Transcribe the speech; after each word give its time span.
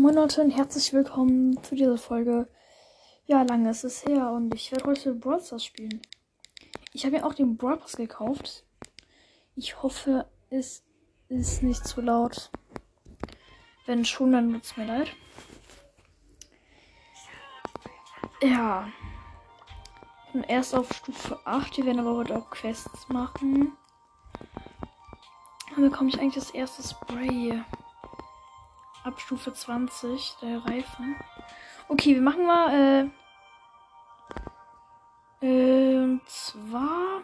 Moin 0.00 0.14
Leute 0.14 0.42
und 0.42 0.50
herzlich 0.52 0.92
willkommen 0.92 1.60
zu 1.64 1.74
dieser 1.74 1.98
Folge. 1.98 2.46
Ja, 3.26 3.42
lange 3.42 3.70
ist 3.70 3.82
es 3.82 4.04
her 4.04 4.30
und 4.30 4.54
ich 4.54 4.70
werde 4.70 4.84
heute 4.84 5.12
Brawl 5.12 5.40
Stars 5.40 5.64
spielen. 5.64 6.00
Ich 6.92 7.04
habe 7.04 7.16
ja 7.16 7.24
auch 7.24 7.34
den 7.34 7.56
Brawl 7.56 7.78
Pass 7.78 7.96
gekauft. 7.96 8.64
Ich 9.56 9.82
hoffe, 9.82 10.26
es 10.50 10.84
ist 11.28 11.64
nicht 11.64 11.84
zu 11.84 12.00
laut. 12.00 12.52
Wenn 13.86 14.04
schon, 14.04 14.30
dann 14.30 14.52
tut 14.52 14.62
es 14.62 14.76
mir 14.76 14.86
leid. 14.86 15.08
Ja. 18.40 18.88
Bin 20.32 20.44
erst 20.44 20.76
auf 20.76 20.92
Stufe 20.92 21.40
8. 21.44 21.76
Wir 21.76 21.86
werden 21.86 21.98
aber 21.98 22.14
heute 22.14 22.36
auch 22.36 22.50
Quests 22.50 23.08
machen. 23.08 23.72
Dann 25.74 25.90
bekomme 25.90 26.10
ich 26.10 26.20
eigentlich 26.20 26.34
das 26.34 26.50
erste 26.50 26.84
Spray 26.84 27.64
ab 29.04 29.20
Stufe 29.20 29.52
20, 29.52 30.36
der 30.42 30.64
Reifen. 30.64 31.16
Okay, 31.88 32.14
wir 32.14 32.22
machen 32.22 32.46
mal, 32.46 33.10
äh, 35.42 35.46
äh, 35.46 36.18
zwar 36.26 37.22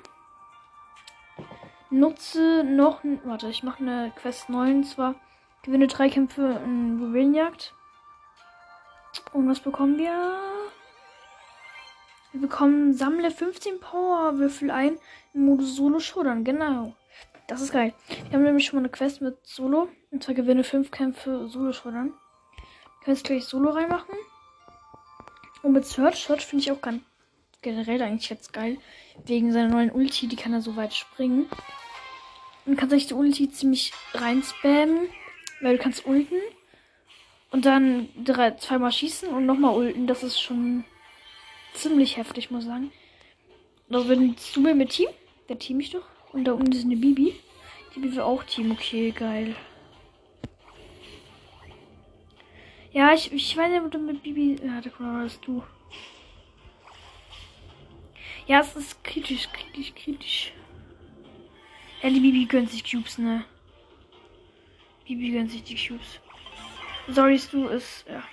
nutze 1.91 2.65
noch, 2.65 3.01
warte, 3.25 3.49
ich 3.49 3.63
mache 3.63 3.83
eine 3.83 4.13
Quest 4.17 4.49
9, 4.49 4.85
zwar 4.85 5.15
gewinne 5.63 5.87
drei 5.87 6.09
Kämpfe 6.09 6.61
in 6.65 6.99
Juwelenjagd. 7.01 7.75
Und 9.33 9.49
was 9.49 9.61
bekommen 9.61 9.99
wir? 9.99 10.39
Wir 12.33 12.41
bekommen, 12.41 12.95
sammle 12.95 13.31
15 13.31 13.79
Powerwürfel 13.81 14.71
ein 14.71 14.99
im 15.35 15.47
Modus 15.47 15.77
Solo 15.77 16.01
Showdown, 16.01 16.43
genau. 16.43 16.97
Das 17.47 17.61
ist 17.61 17.73
geil. 17.73 17.93
Wir 18.29 18.39
haben 18.39 18.45
nämlich 18.45 18.65
schon 18.65 18.77
mal 18.77 18.83
eine 18.83 18.89
Quest 18.89 19.21
mit 19.21 19.37
Solo. 19.47 19.89
Und 20.11 20.23
zwar 20.23 20.35
gewinne 20.35 20.65
5 20.65 20.91
Kämpfe 20.91 21.49
Solo 21.49 21.73
Showdown. 21.73 22.15
Können 23.03 23.17
jetzt 23.17 23.25
gleich 23.25 23.45
Solo 23.45 23.71
reinmachen. 23.71 24.15
Und 25.63 25.73
mit 25.73 25.85
Search, 25.85 26.25
Search 26.25 26.47
finde 26.47 26.63
ich 26.63 26.73
auch 26.73 26.81
ganz 26.81 27.03
generell 27.61 28.01
eigentlich 28.03 28.31
jetzt 28.31 28.53
geil. 28.53 28.79
Wegen 29.27 29.53
seiner 29.53 29.69
neuen 29.69 29.91
Ulti, 29.91 30.27
die 30.27 30.37
kann 30.37 30.53
er 30.53 30.63
so 30.63 30.77
weit 30.77 30.95
springen. 30.95 31.47
Und 32.65 32.77
kannst 32.77 32.93
eigentlich 32.93 33.09
die 33.09 33.15
Ulti 33.15 33.51
ziemlich 33.51 33.93
reinspammen. 34.15 35.09
Weil 35.61 35.77
du 35.77 35.83
kannst 35.83 36.07
ulten. 36.07 36.39
Und 37.51 37.67
dann 37.67 38.09
drei, 38.25 38.53
zweimal 38.53 38.91
schießen 38.91 39.29
und 39.29 39.47
nochmal 39.47 39.75
ulten. 39.75 40.07
Das 40.07 40.23
ist 40.23 40.41
schon 40.41 40.85
ziemlich 41.75 42.17
heftig, 42.17 42.51
muss 42.51 42.65
ich 42.65 42.69
sagen. 42.69 42.93
Da 43.89 44.01
bin 44.01 44.35
du 44.55 44.61
mit 44.61 44.91
Team? 44.91 45.09
Der 45.49 45.59
team 45.59 45.79
ich 45.79 45.91
doch. 45.91 46.14
Und 46.35 46.45
da 46.45 46.53
unten 46.53 46.73
ist 46.73 46.85
eine 46.85 46.97
Bibi. 46.97 47.33
Die 47.95 48.01
Bibi 48.01 48.19
auch 48.19 48.43
Team. 48.43 48.73
Okay, 48.73 49.13
geil. 49.13 49.55
Ja, 52.93 53.15
ich, 53.15 53.33
ich 53.33 53.55
du 53.55 53.99
mit 53.99 54.23
Bibi. 54.25 54.61
Ja, 54.65 54.81
da 54.81 54.91
kommt 54.91 55.25
das 55.25 55.41
du. 55.41 55.63
Ja, 58.49 58.61
es 58.61 58.75
ist 58.75 59.03
kritisch, 59.05 59.49
kritisch, 59.53 59.95
kritisch. 59.95 60.53
Ja, 62.03 62.11
die 62.11 62.21
Bibi 62.21 62.47
gönnt 62.47 62.71
sich 62.71 62.85
Cubes, 62.85 63.17
ne? 63.17 63.45
Bibi 65.07 65.31
gönnt 65.31 65.53
sich 65.53 65.63
die 65.63 65.77
Cubes. 65.77 66.19
Sorry, 67.09 67.41
du 67.53 67.69
ist. 67.69 68.05
Ja. 68.09 68.25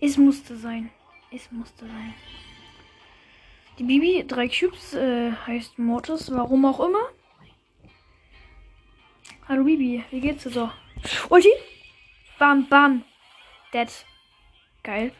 Es 0.00 0.16
musste 0.16 0.56
sein. 0.56 0.90
Es 1.30 1.52
musste 1.52 1.86
sein. 1.86 2.14
Die 3.78 3.84
Bibi, 3.84 4.24
drei 4.26 4.48
Cubes, 4.48 4.94
äh, 4.94 5.32
heißt 5.32 5.78
Mortis, 5.78 6.32
warum 6.32 6.64
auch 6.64 6.80
immer. 6.80 7.10
Hallo 9.46 9.64
Bibi, 9.64 10.02
wie 10.10 10.20
geht's 10.20 10.44
dir 10.44 10.50
so? 10.50 10.70
Ulti? 11.28 11.50
Bam, 12.38 12.66
bam. 12.68 13.04
Dead. 13.74 13.88
Geil. 14.82 15.12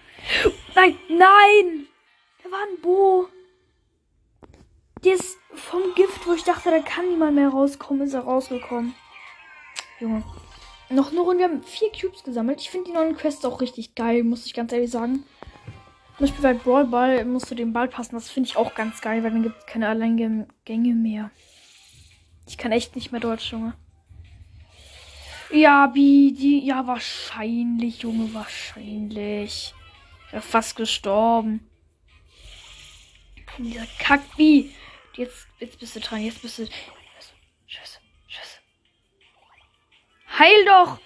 Nein, 0.74 0.96
nein! 1.08 1.86
Da 2.42 2.50
war 2.50 2.60
ein 2.62 2.80
Bo. 2.80 3.28
Der 5.04 5.14
ist 5.14 5.38
vom 5.52 5.94
Gift, 5.94 6.26
wo 6.26 6.32
ich 6.32 6.44
dachte, 6.44 6.70
da 6.70 6.78
kann 6.80 7.10
niemand 7.10 7.34
mehr 7.34 7.50
rauskommen, 7.50 8.06
ist 8.06 8.14
er 8.14 8.20
rausgekommen. 8.20 8.94
Junge. 10.00 10.22
Noch 10.88 11.10
eine 11.10 11.20
Runde. 11.20 11.40
Wir 11.40 11.48
haben 11.48 11.62
vier 11.62 11.90
Cubes 11.90 12.24
gesammelt. 12.24 12.60
Ich 12.60 12.70
finde 12.70 12.86
die 12.86 12.96
neuen 12.96 13.16
Quests 13.16 13.44
auch 13.44 13.60
richtig 13.60 13.94
geil, 13.94 14.24
muss 14.24 14.46
ich 14.46 14.54
ganz 14.54 14.72
ehrlich 14.72 14.90
sagen. 14.90 15.24
Zum 16.16 16.26
Beispiel 16.26 16.42
bei 16.42 16.54
Brawl 16.54 16.86
Ball 16.86 17.24
musst 17.26 17.50
du 17.50 17.54
den 17.54 17.74
Ball 17.74 17.88
passen. 17.88 18.14
Das 18.14 18.30
finde 18.30 18.48
ich 18.48 18.56
auch 18.56 18.74
ganz 18.74 19.02
geil, 19.02 19.22
weil 19.22 19.32
dann 19.32 19.42
gibt 19.42 19.58
es 19.58 19.66
keine 19.66 19.88
Alleingänge 19.88 20.94
mehr. 20.94 21.30
Ich 22.46 22.56
kann 22.56 22.72
echt 22.72 22.96
nicht 22.96 23.12
mehr 23.12 23.20
Deutsch, 23.20 23.52
Junge. 23.52 23.74
Ja, 25.50 25.88
Bi, 25.88 26.34
die, 26.36 26.64
ja, 26.64 26.86
wahrscheinlich, 26.86 28.00
Junge, 28.00 28.32
wahrscheinlich. 28.32 29.74
Ich 30.26 30.32
wäre 30.32 30.42
fast 30.42 30.74
gestorben. 30.74 31.68
Dieser 33.58 33.86
Kack-Bi. 33.98 34.74
Jetzt, 35.14 35.46
jetzt 35.58 35.78
bist 35.78 35.96
du 35.96 36.00
dran, 36.00 36.22
jetzt 36.22 36.40
bist 36.40 36.58
du. 36.58 36.66
Scheiße, 37.66 37.98
scheiße. 38.26 38.58
Heil 40.38 40.64
doch! 40.64 40.98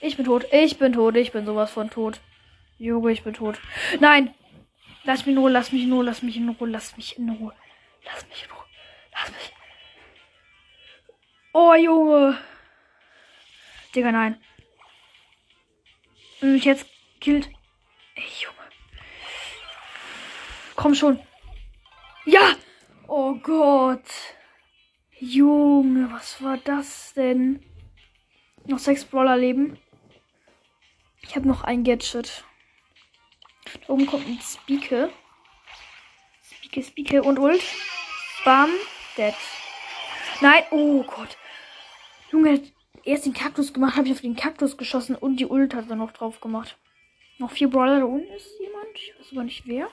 Ich 0.00 0.16
bin 0.16 0.26
tot, 0.26 0.46
ich 0.52 0.78
bin 0.78 0.92
tot, 0.92 1.16
ich 1.16 1.32
bin 1.32 1.46
sowas 1.46 1.70
von 1.70 1.90
tot. 1.90 2.20
Junge, 2.78 3.12
ich 3.12 3.22
bin 3.22 3.34
tot. 3.34 3.58
Nein! 4.00 4.34
Lass 5.04 5.24
mich 5.24 5.34
in 5.34 5.38
Ruhe, 5.38 5.50
lass 5.50 5.72
mich 5.72 5.84
in 5.84 5.92
Ruhe, 5.92 6.04
lass 6.04 6.22
mich 6.22 6.36
in 6.36 6.48
Ruhe, 6.48 6.68
lass 6.68 6.96
mich 6.96 7.16
in 7.18 7.30
Ruhe. 7.30 7.54
Lass 8.06 8.26
mich 8.28 8.44
in 8.44 8.50
Ruhe. 8.50 8.64
Lass 9.12 9.30
mich. 9.30 9.52
Oh, 11.52 11.74
Junge. 11.74 12.38
Digga, 13.94 14.12
nein. 14.12 14.40
Und 16.40 16.52
mich 16.52 16.64
jetzt 16.64 16.86
killt. 17.20 17.48
Ey, 18.14 18.24
Junge. 18.42 18.56
Komm 20.76 20.94
schon. 20.94 21.18
Ja! 22.26 22.54
Oh 23.08 23.34
Gott. 23.36 24.04
Junge, 25.18 26.12
was 26.12 26.42
war 26.42 26.58
das 26.58 27.14
denn? 27.14 27.64
Noch 28.66 28.78
sechs 28.78 29.04
Brawler 29.04 29.36
leben. 29.36 29.78
Ich 31.22 31.34
habe 31.34 31.48
noch 31.48 31.64
ein 31.64 31.84
Gadget. 31.84 32.44
Da 33.86 33.92
oben 33.92 34.06
kommt 34.06 34.26
ein 34.26 34.40
Spieke. 34.40 35.10
Spieke, 36.42 36.82
Spieke 36.82 37.22
und 37.22 37.38
Ult. 37.38 37.62
Bam. 38.44 38.70
Dead. 39.16 39.34
Nein. 40.40 40.64
Oh 40.70 41.02
Gott. 41.02 41.36
Junge, 42.30 42.62
erst 43.04 43.26
den 43.26 43.34
Kaktus 43.34 43.72
gemacht, 43.72 43.96
habe 43.96 44.08
ich 44.08 44.14
auf 44.14 44.20
den 44.20 44.36
Kaktus 44.36 44.76
geschossen 44.76 45.16
und 45.16 45.36
die 45.36 45.46
Ult 45.46 45.74
hat 45.74 45.88
er 45.88 45.96
noch 45.96 46.12
drauf 46.12 46.40
gemacht. 46.40 46.76
Noch 47.38 47.50
vier 47.50 47.68
Brawler 47.68 48.00
da 48.00 48.04
unten 48.04 48.32
ist 48.32 48.58
jemand. 48.58 48.86
Ich 48.94 49.14
weiß 49.18 49.32
aber 49.32 49.44
nicht 49.44 49.66
wer. 49.66 49.88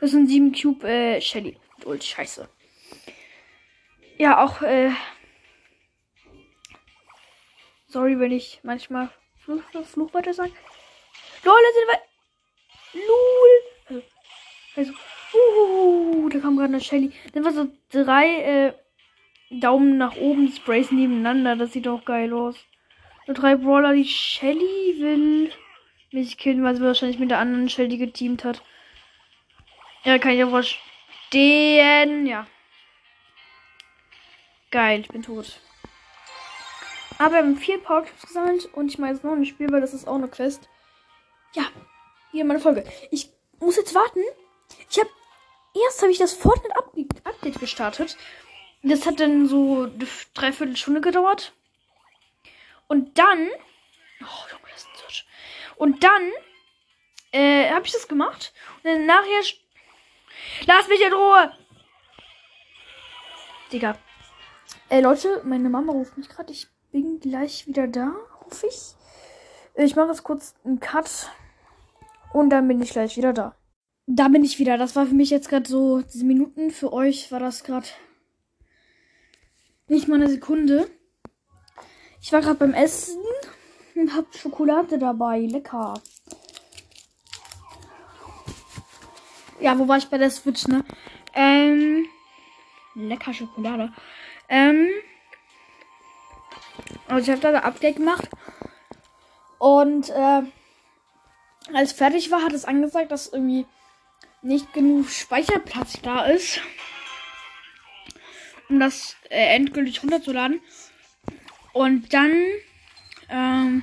Das 0.00 0.10
sind 0.10 0.28
sieben 0.28 0.52
Cube 0.52 0.86
äh, 0.88 1.20
Shelly. 1.20 1.58
Ult, 1.84 2.04
scheiße. 2.04 2.48
Ja, 4.18 4.44
auch, 4.44 4.62
äh. 4.62 4.90
Sorry, 7.86 8.18
wenn 8.18 8.32
ich 8.32 8.60
manchmal 8.62 9.10
Fluch, 9.38 9.62
Fluchwörter 9.84 10.34
sage. 10.34 10.52
Lol, 11.44 11.54
sind 11.74 11.88
wir. 11.88 12.13
Lul. 12.94 14.02
Also, 14.76 14.92
uh, 14.92 16.28
da 16.30 16.38
kam 16.38 16.56
gerade 16.56 16.72
eine 16.72 16.80
Shelly. 16.80 17.12
Dann 17.32 17.44
war 17.44 17.52
so 17.52 17.68
drei 17.90 18.26
äh, 18.42 18.72
Daumen 19.50 19.98
nach 19.98 20.16
oben 20.16 20.50
Sprays 20.50 20.90
nebeneinander. 20.90 21.56
Das 21.56 21.72
sieht 21.72 21.88
auch 21.88 22.04
geil 22.04 22.32
aus. 22.32 22.56
Nur 23.26 23.34
drei 23.34 23.56
Brawler. 23.56 23.94
Die 23.94 24.04
Shelly 24.04 24.96
will 24.98 25.52
mich 26.12 26.38
killen, 26.38 26.62
weil 26.62 26.76
sie 26.76 26.82
wahrscheinlich 26.82 27.18
mit 27.18 27.30
der 27.30 27.38
anderen 27.38 27.68
Shelly 27.68 27.98
geteamt 27.98 28.44
hat. 28.44 28.62
Ja, 30.04 30.18
kann 30.18 30.32
ich 30.32 30.38
ja 30.38 30.48
verstehen. 30.48 32.26
Ja. 32.26 32.46
Geil, 34.70 35.00
ich 35.00 35.08
bin 35.08 35.22
tot. 35.22 35.60
Aber 37.18 37.32
wir 37.32 37.38
haben 37.38 37.56
vier 37.56 37.78
Power 37.78 38.04
gesammelt 38.20 38.66
und 38.74 38.88
ich 38.88 38.98
mache 38.98 39.12
jetzt 39.12 39.24
noch 39.24 39.32
ein 39.32 39.46
Spiel, 39.46 39.70
weil 39.70 39.80
das 39.80 39.94
ist 39.94 40.06
auch 40.08 40.16
eine 40.16 40.28
Quest. 40.28 40.68
Ja, 41.54 41.64
hier 42.34 42.44
meine 42.44 42.60
Folge. 42.60 42.84
Ich 43.10 43.30
muss 43.60 43.76
jetzt 43.76 43.94
warten. 43.94 44.20
Ich 44.90 44.98
habe 44.98 45.08
erst 45.86 46.02
habe 46.02 46.12
ich 46.12 46.18
das 46.18 46.34
Fortnite 46.34 46.74
Update 47.24 47.60
gestartet. 47.60 48.16
Das 48.82 49.06
hat 49.06 49.20
dann 49.20 49.48
so 49.48 49.84
eine 49.84 50.06
Dreiviertelstunde 50.34 51.00
gedauert. 51.00 51.52
Und 52.88 53.18
dann. 53.18 53.48
Oh, 54.20 54.50
Junge, 54.50 54.68
das 54.72 54.82
ist 54.82 54.88
ein 54.88 54.98
Search. 54.98 55.26
Und 55.76 56.04
dann 56.04 56.32
äh, 57.32 57.70
habe 57.70 57.86
ich 57.86 57.92
das 57.92 58.08
gemacht. 58.08 58.52
Und 58.82 58.90
dann 58.90 59.06
nachher. 59.06 59.42
Lass 60.66 60.88
mich 60.88 61.00
in 61.00 61.12
Ruhe! 61.12 61.52
Digga. 63.72 63.96
Ey, 64.88 65.00
Leute, 65.00 65.40
meine 65.44 65.68
Mama 65.68 65.92
ruft 65.92 66.18
mich 66.18 66.28
gerade. 66.28 66.52
Ich 66.52 66.66
bin 66.90 67.20
gleich 67.20 67.66
wieder 67.66 67.86
da, 67.86 68.12
hoffe 68.40 68.66
ich. 68.66 68.94
Ich 69.76 69.96
mache 69.96 70.08
jetzt 70.08 70.24
kurz 70.24 70.54
einen 70.64 70.80
Cut. 70.80 71.30
Und 72.34 72.50
dann 72.50 72.66
bin 72.66 72.82
ich 72.82 72.90
gleich 72.90 73.16
wieder 73.16 73.32
da. 73.32 73.54
Da 74.06 74.26
bin 74.26 74.42
ich 74.42 74.58
wieder. 74.58 74.76
Das 74.76 74.96
war 74.96 75.06
für 75.06 75.14
mich 75.14 75.30
jetzt 75.30 75.48
gerade 75.48 75.68
so 75.68 76.02
diese 76.02 76.24
Minuten. 76.24 76.72
Für 76.72 76.92
euch 76.92 77.30
war 77.30 77.38
das 77.38 77.62
gerade 77.62 77.86
nicht 79.86 80.08
mal 80.08 80.16
eine 80.16 80.28
Sekunde. 80.28 80.90
Ich 82.20 82.32
war 82.32 82.40
gerade 82.40 82.58
beim 82.58 82.74
Essen 82.74 83.22
und 83.94 84.16
hab 84.16 84.34
Schokolade 84.34 84.98
dabei. 84.98 85.42
Lecker. 85.42 85.94
Ja, 89.60 89.78
wo 89.78 89.86
war 89.86 89.98
ich 89.98 90.08
bei 90.08 90.18
der 90.18 90.30
Switch, 90.30 90.66
ne? 90.66 90.84
Ähm. 91.34 92.04
Lecker 92.96 93.32
Schokolade. 93.32 93.92
Ähm. 94.48 94.88
Also 97.06 97.30
ich 97.30 97.30
habe 97.30 97.40
da 97.40 97.60
ein 97.60 97.64
Update 97.64 97.96
gemacht. 97.98 98.28
Und 99.60 100.10
äh, 100.10 100.42
als 101.72 101.92
fertig 101.92 102.30
war, 102.30 102.42
hat 102.42 102.52
es 102.52 102.64
angezeigt, 102.64 103.10
dass 103.10 103.28
irgendwie 103.28 103.66
nicht 104.42 104.72
genug 104.72 105.08
Speicherplatz 105.08 106.00
da 106.02 106.26
ist, 106.26 106.60
um 108.68 108.78
das 108.78 109.16
äh, 109.30 109.56
endgültig 109.56 110.02
runterzuladen. 110.02 110.60
Und 111.72 112.12
dann 112.12 112.32
ähm, 113.30 113.82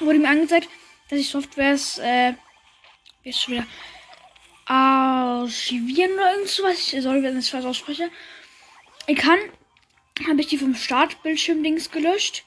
wurde 0.00 0.18
mir 0.18 0.28
angezeigt, 0.28 0.68
dass 1.08 1.18
ich 1.18 1.30
Softwares, 1.30 1.98
äh, 1.98 2.34
ist 3.22 3.40
schon 3.40 3.54
wieder, 3.54 3.66
archivieren 4.66 6.12
oder 6.12 6.34
irgendwas. 6.34 6.92
Ich 6.92 7.02
soll, 7.02 7.22
wenn 7.22 7.38
ich 7.38 7.50
falsch 7.50 7.64
ausspreche. 7.64 8.10
Ich 9.06 9.16
kann, 9.16 9.38
habe 10.28 10.40
ich 10.40 10.48
die 10.48 10.58
vom 10.58 10.74
Startbildschirm 10.74 11.62
links 11.62 11.90
gelöscht. 11.90 12.44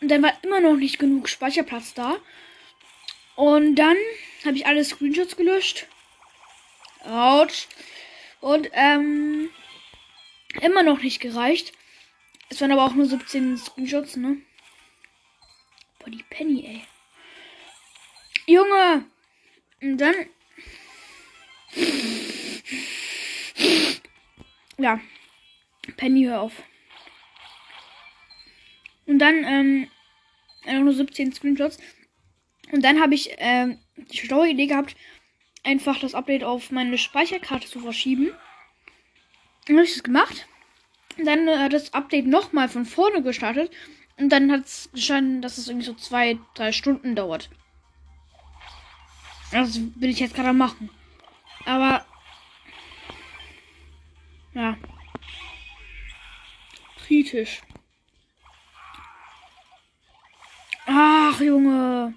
Und 0.00 0.08
dann 0.08 0.22
war 0.22 0.32
immer 0.42 0.60
noch 0.60 0.76
nicht 0.76 0.98
genug 0.98 1.28
Speicherplatz 1.28 1.94
da. 1.94 2.18
Und 3.38 3.76
dann 3.76 3.96
habe 4.44 4.56
ich 4.56 4.66
alle 4.66 4.84
Screenshots 4.84 5.36
gelöscht. 5.36 5.86
Autsch. 7.04 7.68
Und 8.40 8.68
ähm, 8.72 9.48
immer 10.60 10.82
noch 10.82 11.00
nicht 11.00 11.20
gereicht. 11.20 11.72
Es 12.48 12.60
waren 12.60 12.72
aber 12.72 12.84
auch 12.84 12.94
nur 12.94 13.06
17 13.06 13.56
Screenshots, 13.56 14.16
ne? 14.16 14.38
Boah, 16.00 16.10
die 16.10 16.24
Penny, 16.28 16.66
ey. 16.66 18.52
Junge! 18.52 19.04
Und 19.82 19.98
dann. 19.98 20.16
Ja. 24.78 25.00
Penny, 25.96 26.24
hör 26.24 26.40
auf. 26.40 26.54
Und 29.06 29.20
dann, 29.20 29.44
ähm, 29.44 29.90
nur 30.82 30.92
17 30.92 31.32
Screenshots. 31.32 31.78
Und 32.72 32.82
dann 32.82 33.00
habe 33.00 33.14
ich 33.14 33.30
ähm, 33.38 33.78
die 33.96 34.18
schlaue 34.18 34.50
Idee 34.50 34.66
gehabt, 34.66 34.96
einfach 35.64 35.98
das 35.98 36.14
Update 36.14 36.44
auf 36.44 36.70
meine 36.70 36.98
Speicherkarte 36.98 37.66
zu 37.66 37.80
verschieben. 37.80 38.32
Dann 39.66 39.76
habe 39.76 39.86
ich 39.86 39.94
das 39.94 40.02
gemacht. 40.02 40.46
Dann 41.22 41.48
äh, 41.48 41.58
hat 41.58 41.72
das 41.72 41.92
Update 41.94 42.26
nochmal 42.26 42.68
von 42.68 42.84
vorne 42.84 43.22
gestartet. 43.22 43.72
Und 44.16 44.30
dann 44.30 44.50
hat 44.50 44.66
es 44.66 44.90
gestanden, 44.92 45.42
dass 45.42 45.58
es 45.58 45.68
irgendwie 45.68 45.86
so 45.86 45.94
zwei, 45.94 46.38
drei 46.54 46.72
Stunden 46.72 47.14
dauert. 47.14 47.50
Das 49.52 49.80
will 49.96 50.10
ich 50.10 50.20
jetzt 50.20 50.34
gerade 50.34 50.52
machen. 50.52 50.90
Aber. 51.64 52.04
Ja. 54.54 54.76
Kritisch. 57.06 57.62
Ach, 60.86 61.40
Junge. 61.40 62.14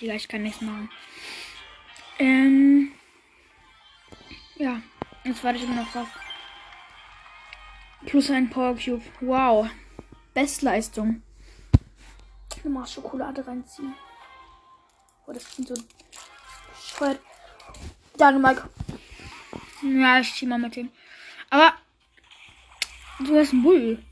Digga, 0.00 0.14
ich 0.14 0.28
kann 0.28 0.42
nichts 0.42 0.60
machen. 0.60 0.90
Ähm. 2.18 2.92
Ja, 4.56 4.80
jetzt 5.24 5.42
warte 5.44 5.58
ich 5.58 5.64
immer 5.64 5.82
noch 5.82 5.92
drauf. 5.92 6.08
Plus 8.06 8.30
ein 8.30 8.50
Power 8.50 8.76
Cube. 8.76 9.02
Wow. 9.20 9.68
Bestleistung. 10.34 11.22
Nochmal 12.64 12.86
Schokolade 12.86 13.46
reinziehen. 13.46 13.94
Oh, 15.26 15.32
das 15.32 15.48
klingt 15.48 15.68
so 15.68 15.74
bescheuert. 16.70 17.20
Dynamite. 18.18 18.68
Ja, 19.82 20.20
ich 20.20 20.34
zieh 20.34 20.46
mal 20.46 20.58
mit 20.58 20.76
dem. 20.76 20.90
Aber 21.50 21.74
du 23.20 23.38
hast 23.38 23.52
einen 23.52 23.62
Bull. 23.62 24.02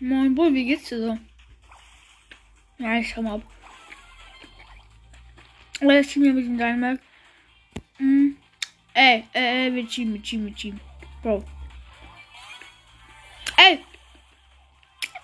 Moin 0.00 0.34
Bull, 0.34 0.54
wie 0.54 0.64
geht's 0.64 0.88
dir 0.88 1.00
so? 1.00 1.18
Ja, 2.78 2.94
ich 2.98 3.08
schau 3.08 3.22
mal 3.22 3.34
ab. 3.34 3.42
Oder 5.80 5.96
jetzt 5.96 6.10
ziehen 6.10 6.24
wir 6.24 6.32
mit 6.32 6.46
dem 6.46 6.58
Dynamite. 6.58 7.02
Hm. 7.98 8.36
Ey, 8.94 9.24
ey, 9.32 9.74
wir 9.74 9.88
ziehen, 9.88 10.12
wir 10.12 10.22
ziehen, 10.22 10.46
wir 10.46 10.56
ziehen. 10.56 10.80
Bro. 11.22 11.44
Ey! 13.56 13.84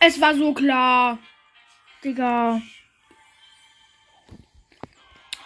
Es 0.00 0.20
war 0.20 0.34
so 0.34 0.52
klar. 0.52 1.18
Digga. 2.02 2.60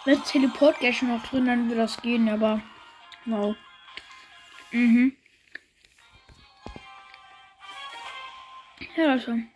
Wenn 0.05 0.23
Teleport 0.23 0.79
gleich 0.79 1.01
noch 1.01 1.25
drin, 1.27 1.45
dann 1.45 1.67
würde 1.67 1.81
das 1.81 2.01
gehen, 2.01 2.29
aber. 2.29 2.61
Wow. 3.25 3.55
Mhm. 4.71 5.15
Ja, 8.95 9.15
das 9.15 9.23
schon. 9.23 9.49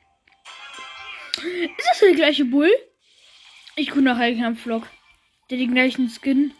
Ist 1.38 1.88
das 1.90 2.00
der 2.00 2.14
gleiche 2.14 2.46
Bull? 2.46 2.72
Ich 3.76 3.90
gucke 3.90 4.02
nachher 4.02 4.26
einen 4.26 4.56
Vlog. 4.56 4.88
Der 5.50 5.58
den 5.58 5.74
gleichen 5.74 6.10
Skin. 6.10 6.54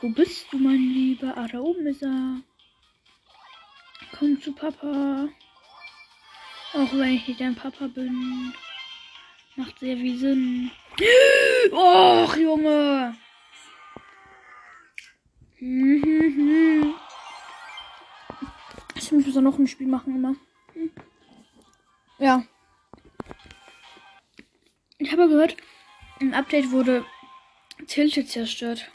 Wo 0.00 0.10
bist 0.10 0.52
du, 0.52 0.58
mein 0.58 0.76
Lieber? 0.76 1.36
Ah, 1.36 1.48
da 1.48 1.58
oben 1.58 1.86
ist 1.86 2.02
er. 2.02 2.40
Komm 4.18 4.40
zu 4.40 4.52
Papa. 4.52 5.28
Auch 6.74 6.92
wenn 6.92 7.14
ich 7.14 7.26
nicht 7.26 7.40
dein 7.40 7.54
Papa 7.54 7.86
bin. 7.86 8.52
Macht 9.56 9.78
sehr 9.78 9.96
viel 9.96 10.18
Sinn. 10.18 10.70
Och, 11.72 12.36
Junge. 12.36 13.16
Ich 18.98 19.12
muss 19.12 19.34
noch 19.36 19.58
ein 19.58 19.68
Spiel 19.68 19.86
machen 19.86 20.16
immer. 20.16 20.34
Ja. 22.18 22.44
Ich 24.98 25.12
habe 25.12 25.28
gehört, 25.28 25.56
im 26.20 26.34
Update 26.34 26.70
wurde 26.70 27.04
Tilted 27.86 28.30
zerstört. 28.30 28.90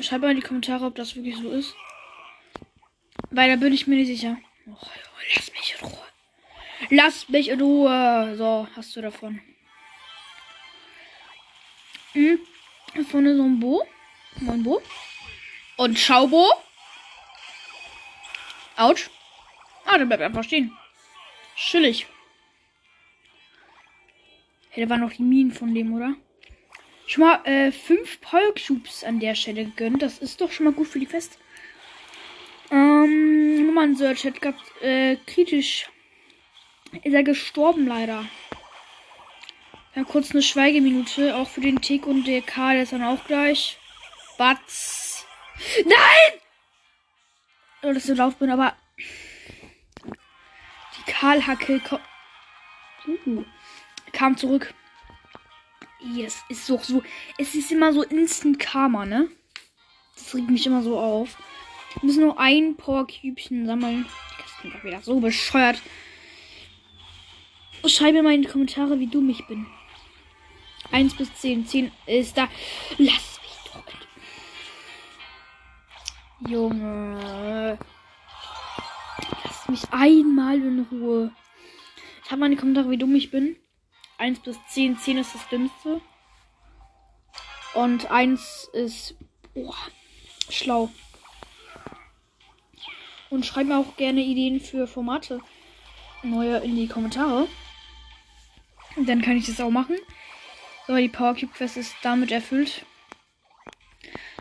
Schreibt 0.00 0.22
mal 0.22 0.30
in 0.30 0.36
die 0.36 0.46
Kommentare, 0.46 0.86
ob 0.86 0.94
das 0.94 1.16
wirklich 1.16 1.36
so 1.36 1.50
ist. 1.50 1.74
Weil 3.30 3.50
da 3.50 3.56
bin 3.56 3.72
ich 3.72 3.86
mir 3.86 3.96
nicht 3.96 4.06
sicher. 4.06 4.38
Oh, 4.66 4.76
lass 5.34 5.52
mich 5.52 5.74
in 5.78 5.86
Ruhe. 5.86 6.06
Lass 6.90 7.28
mich 7.28 7.48
in 7.48 7.60
Ruhe. 7.60 8.34
So, 8.36 8.68
hast 8.76 8.96
du 8.96 9.02
davon. 9.02 9.40
Hm. 12.12 12.38
Vorne 13.10 13.36
so 13.36 13.42
ein 13.42 13.60
Bo. 13.60 13.86
Moin 14.36 14.62
Bo. 14.62 14.80
Und 15.76 15.98
Schaubo. 15.98 16.50
Autsch. 18.76 19.10
Ah, 19.84 19.98
der 19.98 20.06
bleibt 20.06 20.22
einfach 20.22 20.44
stehen. 20.44 20.76
Chillig. 21.56 22.06
Hey, 24.78 24.86
da 24.86 24.90
waren 24.90 25.00
noch 25.00 25.12
die 25.12 25.24
Minen 25.24 25.50
von 25.50 25.74
dem, 25.74 25.92
oder? 25.92 26.14
Schon 27.08 27.24
mal 27.24 27.44
äh, 27.46 27.72
fünf 27.72 28.20
Power 28.20 28.54
Cubes 28.54 29.02
an 29.02 29.18
der 29.18 29.34
Stelle 29.34 29.64
gegönnt. 29.64 30.02
Das 30.02 30.20
ist 30.20 30.40
doch 30.40 30.52
schon 30.52 30.66
mal 30.66 30.72
gut 30.72 30.86
für 30.86 31.00
die 31.00 31.06
Fest. 31.06 31.36
Ähm, 32.70 33.66
Nummern 33.66 33.96
Search 33.96 34.24
hat 34.24 34.40
gehabt, 34.40 34.62
äh, 34.80 35.16
kritisch. 35.26 35.90
Ist 37.02 37.12
er 37.12 37.24
gestorben 37.24 37.88
leider. 37.88 38.24
Ja, 39.96 40.04
kurz 40.04 40.30
eine 40.30 40.42
Schweigeminute, 40.42 41.34
auch 41.34 41.48
für 41.48 41.60
den 41.60 41.80
Tick 41.80 42.06
und 42.06 42.28
der 42.28 42.42
Karl 42.42 42.76
ist 42.76 42.92
dann 42.92 43.02
auch 43.02 43.24
gleich. 43.24 43.78
Batz. 44.36 45.26
Nein! 45.86 46.40
Oh, 47.82 47.88
dass 47.88 47.96
ich 47.96 48.04
so 48.04 48.14
laut 48.14 48.38
bin, 48.38 48.48
aber. 48.48 48.76
Die 50.96 51.10
Karl-Hacke 51.10 51.80
uh, 53.08 53.44
kam 54.18 54.36
zurück. 54.36 54.74
Yes, 56.00 56.42
ist 56.48 56.68
doch 56.68 56.82
so. 56.82 57.02
Es 57.38 57.54
ist 57.54 57.70
immer 57.70 57.92
so 57.92 58.02
Instant 58.02 58.58
Karma, 58.58 59.06
ne? 59.06 59.30
Das 60.16 60.34
regt 60.34 60.50
mich 60.50 60.66
immer 60.66 60.82
so 60.82 60.98
auf. 60.98 61.38
Wir 61.94 62.06
müssen 62.06 62.22
nur 62.22 62.38
ein 62.38 62.76
Power 62.76 63.06
Cubchen 63.06 63.66
sammeln. 63.66 64.06
Das 64.38 64.56
klingt 64.58 64.74
doch 64.74 64.84
wieder 64.84 65.00
so 65.02 65.20
bescheuert. 65.20 65.80
Schreib 67.86 68.12
mir 68.12 68.24
mal 68.24 68.34
in 68.34 68.42
die 68.42 68.48
Kommentare, 68.48 68.98
wie 68.98 69.06
du 69.06 69.20
mich 69.20 69.46
bin. 69.46 69.66
1 70.90 71.14
bis 71.14 71.32
10. 71.36 71.66
10 71.66 71.92
ist 72.06 72.36
da. 72.36 72.48
Lass 72.98 73.40
mich 73.40 73.72
doch. 73.72 73.84
Junge. 76.50 77.78
Lass 79.44 79.68
mich 79.68 79.82
einmal 79.92 80.56
in 80.56 80.86
Ruhe. 80.90 81.30
Schreib 82.26 82.40
mal 82.40 82.46
in 82.46 82.52
die 82.52 82.58
Kommentare, 82.58 82.90
wie 82.90 82.98
dumm 82.98 83.14
ich 83.14 83.30
bin. 83.30 83.56
1 84.18 84.40
bis 84.40 84.58
10. 84.68 84.98
10 84.98 85.18
ist 85.18 85.34
das 85.34 85.48
dümmste. 85.48 86.00
Und 87.74 88.10
1 88.10 88.70
ist. 88.72 89.14
Boah, 89.54 89.76
schlau. 90.50 90.90
Und 93.30 93.46
schreibt 93.46 93.68
mir 93.68 93.78
auch 93.78 93.96
gerne 93.96 94.20
Ideen 94.20 94.60
für 94.60 94.86
Formate 94.86 95.40
neue 96.22 96.58
in 96.58 96.76
die 96.76 96.88
Kommentare. 96.88 97.48
Und 98.96 99.08
dann 99.08 99.22
kann 99.22 99.36
ich 99.36 99.46
das 99.46 99.60
auch 99.60 99.70
machen. 99.70 99.96
So, 100.86 100.96
die 100.96 101.08
Power 101.08 101.34
Cube 101.34 101.52
Quest 101.52 101.76
ist 101.76 101.94
damit 102.02 102.32
erfüllt. 102.32 102.84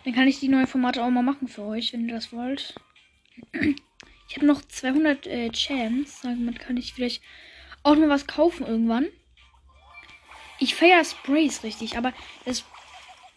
Dann 0.03 0.13
kann 0.13 0.27
ich 0.27 0.39
die 0.39 0.47
neuen 0.47 0.67
Formate 0.67 1.03
auch 1.03 1.09
mal 1.09 1.21
machen 1.21 1.47
für 1.47 1.63
euch, 1.63 1.93
wenn 1.93 2.07
ihr 2.07 2.15
das 2.15 2.31
wollt. 2.31 2.75
Ich 4.29 4.35
habe 4.35 4.45
noch 4.45 4.61
200 4.61 5.27
äh, 5.27 5.49
Champs. 5.51 6.21
Damit 6.21 6.59
kann 6.59 6.77
ich 6.77 6.93
vielleicht 6.93 7.21
auch 7.83 7.95
noch 7.95 8.07
was 8.07 8.27
kaufen 8.27 8.65
irgendwann. 8.65 9.07
Ich 10.59 10.75
feiere 10.75 11.05
Sprays 11.05 11.63
richtig, 11.63 11.97
aber 11.97 12.13
das 12.45 12.65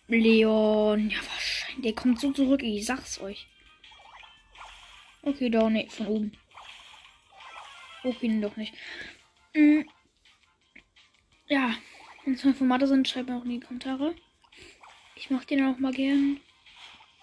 Leon, 0.09 1.11
ja 1.11 1.19
wahrscheinlich, 1.19 1.83
der 1.83 1.95
kommt 1.95 2.21
so 2.21 2.33
zurück, 2.33 2.63
ich 2.63 2.87
sag's 2.87 3.21
euch. 3.21 3.47
Okay, 5.23 5.51
da 5.51 5.69
ne, 5.69 5.87
von 5.91 6.07
oben. 6.07 6.33
Okay, 8.03 8.41
doch 8.41 8.57
nicht. 8.57 8.75
Mhm. 9.55 9.87
Ja, 11.49 11.75
wenn 12.25 12.35
es 12.35 12.45
mal 12.45 12.55
Formate 12.55 12.87
sind, 12.87 13.07
schreibt 13.07 13.29
mir 13.29 13.37
auch 13.37 13.45
in 13.45 13.51
die 13.51 13.61
Kommentare. 13.61 14.15
Ich 15.15 15.31
mach 15.31 15.45
den 15.45 15.67
auch 15.67 15.79
mal 15.79 15.93
gern. 15.93 16.41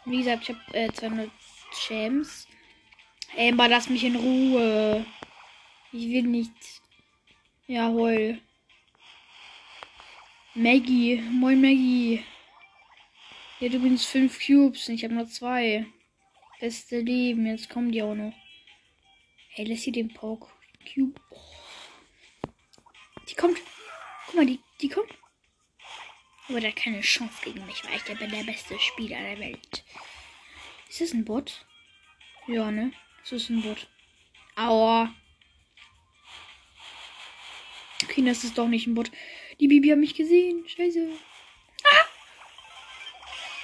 Wie 0.06 0.18
gesagt, 0.18 0.44
ich 0.44 0.50
habe 0.50 0.78
äh, 0.78 0.92
200 0.92 1.32
Champs. 1.72 2.48
Amber, 3.36 3.68
lass 3.68 3.90
mich 3.90 4.04
in 4.04 4.16
Ruhe. 4.16 5.06
Ich 5.92 6.08
will 6.10 6.24
nicht. 6.24 6.52
Jawohl. 7.68 8.40
Maggie. 10.58 11.22
Moin 11.22 11.62
Maggie. 11.62 12.24
Hier 13.60 13.72
übrigens 13.72 14.06
5 14.08 14.40
Cubes. 14.44 14.90
Ich 14.90 15.04
habe 15.04 15.14
nur 15.14 15.28
2. 15.28 15.86
Beste 16.60 17.00
Leben. 17.00 17.46
Jetzt 17.46 17.70
kommen 17.70 17.92
die 17.92 18.02
auch 18.02 18.16
noch. 18.16 18.34
Hey, 19.50 19.66
lass 19.66 19.84
sie 19.84 19.92
den 19.92 20.12
Poke 20.12 20.48
Cube. 20.92 21.22
Oh. 21.30 21.40
Die 23.30 23.36
kommt. 23.36 23.60
Guck 24.26 24.36
mal, 24.36 24.48
die, 24.48 24.60
die 24.82 24.90
kommt. 24.90 25.14
Aber 26.50 26.60
der 26.60 26.72
hat 26.72 26.78
keine 26.78 27.02
Chance 27.02 27.38
gegen 27.44 27.64
mich, 27.68 27.84
weil 27.86 27.96
ich 27.96 28.04
der 28.04 28.16
bin 28.16 28.32
der 28.32 28.44
beste 28.44 28.80
Spieler 28.80 29.22
der 29.22 29.40
Welt. 29.40 29.84
Ist 30.90 31.02
das 31.02 31.14
ein 31.14 31.24
Bot? 31.24 31.68
Ja, 32.48 32.72
ne? 32.72 32.94
Das 33.22 33.34
ist 33.34 33.50
ein 33.52 33.62
Bot. 33.62 33.88
Aua. 34.56 35.14
Okay, 38.04 38.24
das 38.26 38.44
ist 38.44 38.58
doch 38.58 38.68
nicht 38.68 38.88
ein 38.88 38.96
Bot. 38.96 39.12
Die 39.60 39.68
Bibi 39.68 39.90
hat 39.90 39.98
mich 39.98 40.16
gesehen. 40.16 40.64
Scheiße. 40.68 41.10
Ah! 41.84 42.06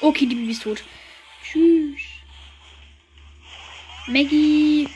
Okay, 0.02 0.26
die 0.26 0.36
Bibi 0.36 0.52
ist 0.52 0.64
tot. 0.64 0.84
Tschüss. 1.44 2.02
Maggie. 4.08 4.90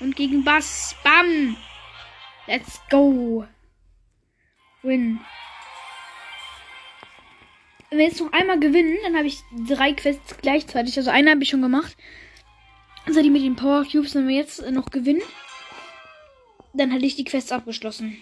Und 0.00 0.16
gegen 0.16 0.44
Bass. 0.44 0.94
Bam. 1.02 1.56
Let's 2.46 2.80
go. 2.90 3.46
Win. 4.82 5.20
Wenn 7.90 7.98
wir 7.98 8.06
jetzt 8.06 8.20
noch 8.20 8.32
einmal 8.32 8.60
gewinnen, 8.60 8.96
dann 9.02 9.16
habe 9.16 9.26
ich 9.26 9.38
drei 9.68 9.92
Quests 9.92 10.36
gleichzeitig. 10.40 10.96
Also 10.96 11.10
eine 11.10 11.30
habe 11.30 11.42
ich 11.42 11.48
schon 11.48 11.62
gemacht. 11.62 11.96
Also 13.06 13.22
die 13.22 13.30
mit 13.30 13.42
den 13.42 13.56
Power 13.56 13.84
Cubes, 13.84 14.14
wenn 14.14 14.28
wir 14.28 14.36
jetzt 14.36 14.62
noch 14.70 14.90
gewinnen, 14.90 15.22
dann 16.72 16.90
hätte 16.90 17.06
ich 17.06 17.16
die 17.16 17.24
Quests 17.24 17.52
abgeschlossen. 17.52 18.20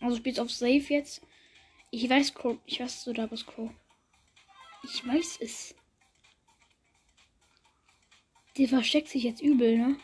Also 0.00 0.16
spielst 0.16 0.40
auf 0.40 0.50
Safe 0.50 0.84
jetzt. 0.88 1.22
Ich 1.92 2.08
weiß, 2.08 2.34
Crow. 2.34 2.58
Ich 2.66 2.78
weiß, 2.78 3.04
du 3.04 3.12
da 3.12 3.26
bist, 3.26 3.46
Crow. 3.46 3.70
Ich 4.84 5.06
weiß 5.06 5.38
es. 5.40 5.74
Der 8.56 8.68
versteckt 8.68 9.08
sich 9.08 9.24
jetzt 9.24 9.42
übel, 9.42 9.76
ne? 9.76 9.96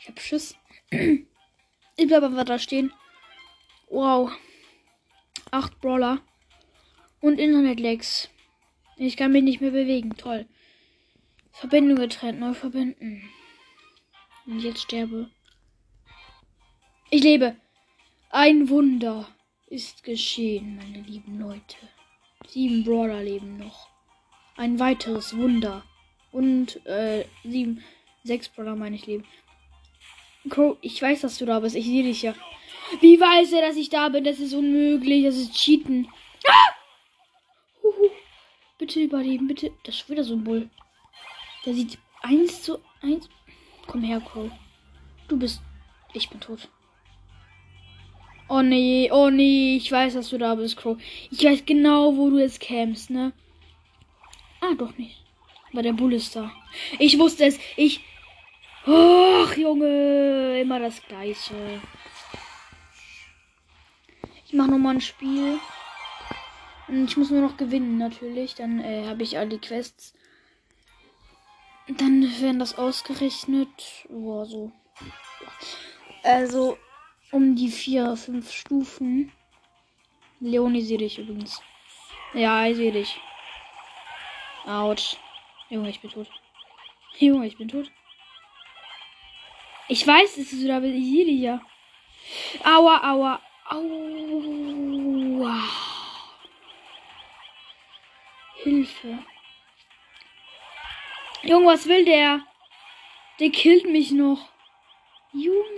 Ich 0.00 0.08
hab 0.08 0.20
Schiss. 0.20 0.56
ich 0.90 2.06
bleib 2.06 2.22
aber 2.22 2.44
da 2.44 2.58
stehen. 2.58 2.92
Wow. 3.88 4.30
Acht 5.50 5.80
Brawler. 5.80 6.20
Und 7.20 7.40
Internet-Lags. 7.40 8.30
Ich 8.96 9.16
kann 9.16 9.32
mich 9.32 9.42
nicht 9.42 9.60
mehr 9.60 9.72
bewegen. 9.72 10.16
Toll. 10.16 10.46
Verbindung 11.50 11.96
getrennt. 11.96 12.38
Neu 12.38 12.54
verbinden. 12.54 13.28
Und 14.46 14.60
jetzt 14.60 14.82
sterbe. 14.82 15.28
Ich 17.10 17.22
lebe. 17.24 17.56
Ein 18.30 18.68
Wunder 18.68 19.28
ist 19.70 20.02
geschehen, 20.02 20.76
meine 20.76 21.02
lieben 21.02 21.38
Leute. 21.38 21.76
Sieben 22.46 22.84
Brawler 22.84 23.22
leben 23.22 23.58
noch. 23.58 23.88
Ein 24.56 24.78
weiteres 24.78 25.36
Wunder. 25.36 25.84
Und, 26.32 26.84
äh, 26.86 27.24
sieben, 27.44 27.82
sechs 28.24 28.48
Brawler 28.48 28.76
meine 28.76 28.96
ich 28.96 29.06
leben. 29.06 29.24
Crow, 30.48 30.76
ich 30.80 31.00
weiß, 31.00 31.20
dass 31.22 31.38
du 31.38 31.46
da 31.46 31.60
bist. 31.60 31.76
Ich 31.76 31.84
sehe 31.86 32.02
dich 32.02 32.22
ja. 32.22 32.34
Wie 33.00 33.20
weiß 33.20 33.52
er, 33.52 33.62
dass 33.62 33.76
ich 33.76 33.90
da 33.90 34.08
bin? 34.08 34.24
Das 34.24 34.38
ist 34.38 34.54
unmöglich. 34.54 35.24
Das 35.24 35.36
ist 35.36 35.54
Cheaten. 35.54 36.08
Ah! 36.46 36.74
Huhu. 37.82 38.10
Bitte 38.78 39.00
überleben, 39.00 39.48
bitte. 39.48 39.72
Das 39.84 39.96
ist 39.96 40.08
wieder 40.08 40.24
so 40.24 40.34
ein 40.34 40.44
Bull. 40.44 40.70
Der 41.66 41.74
sieht 41.74 41.98
eins 42.22 42.62
zu 42.62 42.78
eins. 43.02 43.28
Komm 43.86 44.02
her, 44.02 44.20
Crow. 44.20 44.50
Du 45.28 45.38
bist. 45.38 45.60
Ich 46.14 46.30
bin 46.30 46.40
tot. 46.40 46.68
Oh 48.48 48.62
nee, 48.62 49.10
oh 49.12 49.28
nee, 49.28 49.76
ich 49.76 49.92
weiß, 49.92 50.14
dass 50.14 50.30
du 50.30 50.38
da 50.38 50.54
bist, 50.54 50.78
Crow. 50.78 50.96
Ich 51.30 51.44
weiß 51.44 51.64
genau, 51.66 52.16
wo 52.16 52.30
du 52.30 52.38
jetzt 52.38 52.60
kämst, 52.60 53.10
ne? 53.10 53.32
Ah, 54.60 54.74
doch 54.76 54.96
nicht. 54.96 55.22
Aber 55.70 55.82
der 55.82 55.92
Bull 55.92 56.14
ist 56.14 56.34
da. 56.34 56.50
Ich 56.98 57.18
wusste 57.18 57.44
es. 57.44 57.58
Ich. 57.76 58.00
Och, 58.86 59.54
Junge. 59.54 60.60
Immer 60.60 60.80
das 60.80 61.02
Gleiche. 61.02 61.54
Ich 64.46 64.54
mache 64.54 64.70
nochmal 64.70 64.94
ein 64.94 65.00
Spiel. 65.02 65.58
Und 66.88 67.04
ich 67.04 67.18
muss 67.18 67.30
nur 67.30 67.42
noch 67.42 67.58
gewinnen, 67.58 67.98
natürlich. 67.98 68.54
Dann 68.54 68.80
äh, 68.80 69.06
habe 69.06 69.22
ich 69.22 69.36
all 69.36 69.48
die 69.48 69.58
Quests. 69.58 70.14
Dann 71.86 72.22
werden 72.40 72.58
das 72.58 72.78
ausgerechnet. 72.78 73.68
Boah, 74.08 74.46
so. 74.46 74.72
Also, 76.22 76.78
um 77.30 77.54
die 77.54 77.70
vier, 77.70 78.16
fünf 78.16 78.52
Stufen. 78.52 79.32
Leonie 80.40 80.82
sehe 80.82 80.98
dich 80.98 81.18
übrigens. 81.18 81.62
Ja, 82.34 82.66
ich 82.66 82.76
sehe 82.76 82.92
dich. 82.92 83.20
Autsch. 84.66 85.16
Junge, 85.70 85.90
ich 85.90 86.00
bin 86.00 86.10
tot. 86.10 86.28
Junge, 87.18 87.46
ich 87.46 87.56
bin 87.56 87.68
tot. 87.68 87.90
Ich 89.88 90.06
weiß, 90.06 90.36
es 90.36 90.52
ist 90.52 90.62
wieder, 90.62 90.84
ja. 90.84 91.60
Aua, 92.62 93.10
aua, 93.10 93.40
aua. 93.64 95.64
Hilfe. 98.62 99.18
Junge, 101.42 101.66
was 101.66 101.86
will 101.86 102.04
der? 102.04 102.42
Der 103.40 103.50
killt 103.50 103.88
mich 103.88 104.10
noch. 104.10 104.50
Junge. 105.32 105.77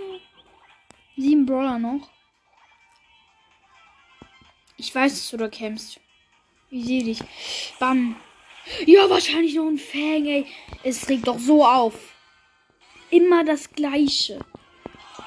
Sieben 1.17 1.45
Brawler 1.45 1.79
noch. 1.79 2.09
Ich 4.77 4.93
weiß, 4.93 5.13
dass 5.13 5.29
du 5.29 5.37
da 5.37 5.47
kämpfst. 5.47 5.99
Ich 6.69 6.85
sehe 6.85 7.03
dich. 7.03 7.19
Bam. 7.79 8.15
Ja, 8.85 9.09
wahrscheinlich 9.09 9.55
noch 9.55 9.67
ein 9.67 9.77
Fang, 9.77 10.25
ey. 10.25 10.45
Es 10.83 11.09
regt 11.09 11.27
doch 11.27 11.37
so 11.37 11.65
auf. 11.65 11.93
Immer 13.09 13.43
das 13.43 13.71
Gleiche. 13.71 14.39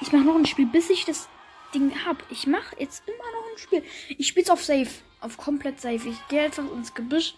Ich 0.01 0.11
mache 0.11 0.23
noch 0.23 0.35
ein 0.35 0.45
Spiel, 0.45 0.65
bis 0.65 0.89
ich 0.89 1.05
das 1.05 1.29
Ding 1.73 1.93
hab. 2.05 2.23
Ich 2.31 2.47
mache 2.47 2.75
jetzt 2.79 3.03
immer 3.07 3.31
noch 3.31 3.51
ein 3.51 3.57
Spiel. 3.57 3.83
Ich 4.17 4.27
spiel's 4.27 4.49
auf 4.49 4.63
Safe. 4.63 4.89
Auf 5.21 5.37
komplett 5.37 5.79
Safe. 5.79 6.09
Ich 6.09 6.27
gehe 6.27 6.41
einfach 6.41 6.69
ins 6.73 6.93
Gebüsch. 6.93 7.35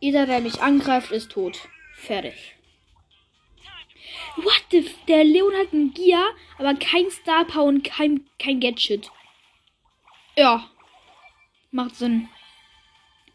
Jeder, 0.00 0.26
der 0.26 0.40
mich 0.40 0.60
angreift, 0.60 1.12
ist 1.12 1.30
tot. 1.30 1.68
Fertig. 1.94 2.56
What 4.36 4.64
the? 4.70 4.88
Der 5.08 5.24
Leon 5.24 5.54
hat 5.54 5.72
ein 5.72 5.92
Gear, 5.92 6.30
aber 6.58 6.74
kein 6.74 7.10
Star 7.10 7.44
Power 7.44 7.64
und 7.64 7.82
kein, 7.84 8.28
kein 8.38 8.60
Gadget. 8.60 9.10
Ja. 10.36 10.70
Macht 11.70 11.96
Sinn. 11.96 12.28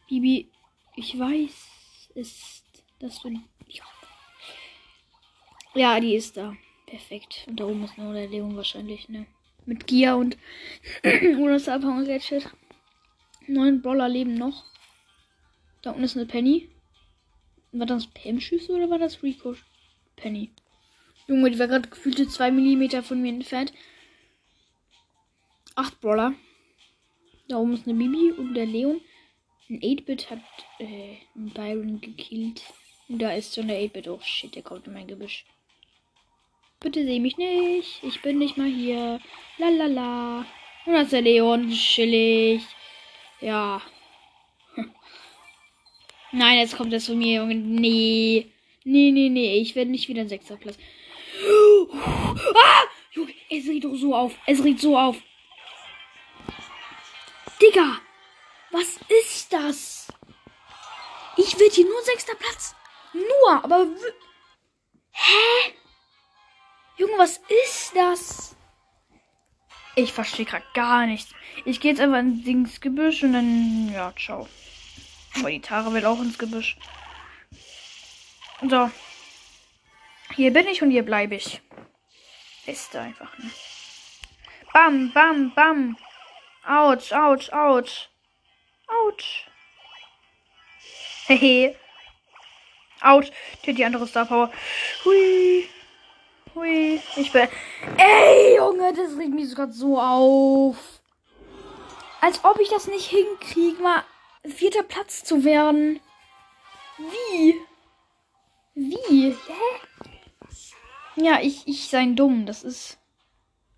Bibi, 0.08 0.50
ich 0.96 1.17
weiß, 1.17 2.10
ist, 2.15 2.63
dass 3.00 3.22
du. 3.22 3.29
Ja. 3.67 3.84
ja, 5.74 6.00
die 6.00 6.15
ist 6.15 6.38
da. 6.38 6.55
Perfekt. 6.86 7.46
Und 7.48 7.60
da 7.60 7.65
oben 7.65 7.84
ist 7.84 7.98
nur 7.98 8.13
der 8.13 8.27
Leon 8.27 8.55
wahrscheinlich, 8.55 9.10
ne? 9.10 9.25
Mit 9.65 9.88
Gear 9.88 10.17
und 10.17 10.38
ohne 11.03 11.60
Star 11.60 11.79
Power 11.79 11.98
und 11.98 12.05
Gadget. 12.05 12.50
Neun 13.48 13.82
Brawler 13.82 14.10
leben 14.10 14.36
noch. 14.36 14.63
Da 15.82 15.91
unten 15.91 16.03
ist 16.03 16.15
eine 16.15 16.25
Penny. 16.25 16.70
War 17.72 17.86
das 17.86 18.08
Pam-Schüsse 18.08 18.72
oder 18.72 18.89
war 18.89 19.00
das 19.00 19.22
Rico? 19.22 19.55
Penny. 20.15 20.51
Junge, 21.27 21.51
die 21.51 21.60
war 21.60 21.67
gerade 21.67 21.89
gefühlte 21.89 22.27
2 22.27 22.51
mm 22.51 23.01
von 23.01 23.22
mir 23.22 23.29
entfernt. 23.29 23.74
Acht 25.75 26.00
Brawler. 26.00 26.34
Da 27.48 27.58
oben 27.58 27.74
ist 27.74 27.88
eine 27.88 27.98
Bibi 27.98 28.32
und 28.32 28.53
der 28.53 28.65
Leon. 28.65 29.01
Ein 29.70 29.79
8-Bit 29.79 30.29
hat 30.29 30.39
äh, 30.79 31.17
einen 31.36 31.50
Byron 31.51 32.01
gekillt. 32.01 32.63
Und 33.08 33.20
da 33.20 33.34
ist 33.34 33.53
so 33.53 33.62
eine 33.62 33.74
8-Bit. 33.74 34.08
Oh 34.08 34.20
shit, 34.22 34.53
der 34.55 34.62
kommt 34.62 34.88
in 34.88 34.94
mein 34.94 35.08
Gebüsch. 35.08 35.46
Bitte 36.79 37.03
seh 37.03 37.20
mich 37.20 37.38
nicht. 37.38 38.03
Ich 38.03 38.22
bin 38.22 38.38
nicht 38.38 38.58
mal 38.58 38.70
hier. 38.70 39.20
Lalala. 39.58 40.46
Und 40.86 40.94
das 40.94 41.05
ist 41.05 41.13
der 41.13 41.22
Leon. 41.22 41.72
Chillig. 41.72 42.62
Ja. 43.41 43.82
Nein, 46.32 46.60
jetzt 46.60 46.77
kommt 46.77 46.94
das 46.94 47.08
von 47.08 47.17
mir, 47.17 47.41
Junge. 47.41 47.55
Nee. 47.55 48.51
Nee, 48.84 49.12
nee, 49.12 49.29
nee. 49.29 49.58
Ich 49.58 49.75
werde 49.75 49.89
nicht 49.89 50.08
wieder 50.08 50.22
ein 50.22 50.29
sechster 50.29 50.58
Platz. 50.58 50.77
Ah! 51.95 52.83
Junge, 53.11 53.33
es 53.49 53.65
riecht 53.65 53.85
doch 53.85 53.95
so 53.95 54.15
auf. 54.15 54.33
Es 54.45 54.63
riecht 54.63 54.81
so 54.81 54.97
auf. 54.97 55.17
Digga. 57.61 57.99
Was 58.71 58.99
ist 59.23 59.53
das? 59.53 60.07
Ich 61.37 61.57
werde 61.59 61.73
hier 61.73 61.85
nur 61.85 62.01
sechster 62.01 62.35
Platz. 62.35 62.75
Nur, 63.13 63.63
aber. 63.63 63.87
Hä? 65.11 65.73
Junge, 66.97 67.17
was 67.17 67.37
ist 67.65 67.95
das? 67.95 68.55
Ich 69.95 70.11
verstehe 70.11 70.45
gerade 70.45 70.65
gar 70.73 71.05
nichts. 71.05 71.31
Ich 71.63 71.79
gehe 71.79 71.91
jetzt 71.91 72.01
einfach 72.01 72.19
ins 72.19 72.81
Gebüsch 72.81 73.23
und 73.23 73.33
dann. 73.33 73.93
Ja, 73.93 74.13
ciao. 74.17 74.47
Aber 75.39 75.49
die 75.49 75.61
Tara 75.61 75.93
will 75.93 76.05
auch 76.05 76.19
ins 76.19 76.37
Gebüsch. 76.37 76.77
So. 78.61 78.89
Hier 80.36 80.51
bin 80.51 80.68
ich 80.68 80.82
und 80.82 80.92
hier 80.92 81.04
bleibe 81.04 81.36
ich. 81.36 81.62
Ist 82.65 82.96
einfach, 82.96 83.38
ne? 83.38 83.50
Bam, 84.74 85.12
bam, 85.13 85.54
bam. 85.56 85.98
Autsch, 86.68 87.13
autsch, 87.13 87.50
autsch. 87.54 88.10
Autsch. 88.88 89.48
Hehe. 91.27 91.75
Autsch. 93.01 93.32
Die, 93.65 93.74
die 93.74 93.86
andere 93.86 94.08
Star 94.08 94.25
Power. 94.25 94.51
Hui. 95.06 95.70
Hui. 96.54 97.01
Ich 97.15 97.32
bin. 97.32 97.48
Ey, 97.98 98.58
Junge, 98.58 98.94
das 98.94 99.18
regt 99.18 99.34
mich 99.34 99.50
sogar 99.50 99.72
so 99.72 100.00
auf. 100.00 100.77
Als 102.20 102.44
ob 102.44 102.60
ich 102.60 102.70
das 102.70 102.88
nicht 102.88 103.10
hinkriege, 103.10 103.82
mal 103.82 104.04
vierter 104.44 104.84
Platz 104.84 105.24
zu 105.24 105.46
werden. 105.46 106.01
Wie? 106.98 107.56
Wie? 108.74 109.32
Hä? 109.32 109.94
Ja, 111.15 111.39
ich, 111.41 111.67
ich 111.67 111.88
sein 111.88 112.15
dumm. 112.15 112.45
Das 112.45 112.63
ist 112.63 112.98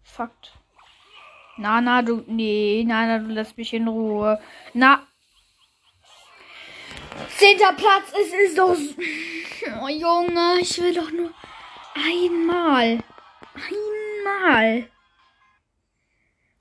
Fakt. 0.03 0.51
Na, 1.57 1.81
na, 1.81 2.01
du. 2.01 2.23
Nee, 2.27 2.83
na, 2.87 3.05
na, 3.05 3.19
du 3.19 3.27
lässt 3.27 3.57
mich 3.57 3.73
in 3.73 3.87
Ruhe. 3.87 4.41
Na. 4.73 5.07
Zehnter 7.37 7.73
Platz, 7.73 8.11
es 8.19 8.33
ist 8.33 8.57
doch. 8.57 8.75
Oh, 9.81 9.89
Junge, 9.89 10.59
ich 10.61 10.77
will 10.81 10.93
doch 10.93 11.11
nur 11.11 11.33
einmal. 11.93 13.03
Einmal. 13.53 14.89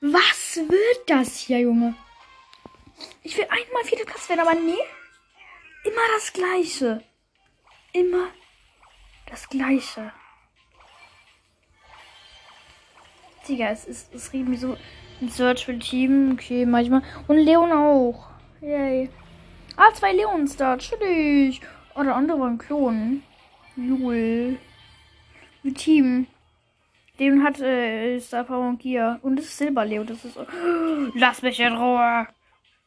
Was 0.00 0.56
wird 0.56 1.08
das 1.08 1.38
hier, 1.38 1.60
Junge? 1.60 1.94
Ich 3.22 3.36
will 3.36 3.44
einmal 3.44 3.84
vierter 3.84 4.06
Platz 4.06 4.28
werden, 4.28 4.40
aber 4.40 4.54
nee. 4.54 4.74
Immer 5.84 6.08
das 6.16 6.32
Gleiche. 6.32 7.04
Immer 7.92 8.28
das 9.26 9.48
Gleiche. 9.48 10.12
Digga, 13.48 13.70
es 13.70 13.84
ist, 13.84 14.14
es 14.14 14.32
mich 14.32 14.60
so 14.60 14.76
ein 15.20 15.28
Search 15.28 15.64
für 15.64 15.78
Team. 15.78 16.32
Okay, 16.32 16.66
manchmal. 16.66 17.02
Und 17.26 17.38
Leon 17.38 17.72
auch. 17.72 18.28
Yay. 18.60 19.10
Ah, 19.76 19.92
zwei 19.94 20.12
Leons 20.12 20.56
da. 20.56 20.76
Chillig. 20.78 21.60
Oh, 21.94 22.02
der 22.02 22.14
andere 22.14 22.40
war 22.40 22.48
ein 22.48 22.58
Klon. 22.58 23.22
Lul. 23.76 24.58
Wie 25.62 25.72
Team. 25.72 26.26
Den 27.18 27.42
hat 27.42 27.60
äh, 27.60 28.18
Star 28.20 28.44
Power 28.44 28.68
und 28.68 28.80
Gear. 28.80 29.18
Und 29.22 29.36
das 29.36 29.46
ist 29.46 29.58
Silber 29.58 29.84
Leo. 29.84 30.04
Das 30.04 30.24
ist. 30.24 30.36
Oh, 30.36 30.46
lass 31.14 31.42
mich 31.42 31.60
in 31.60 31.74
Ruhe. 31.74 32.26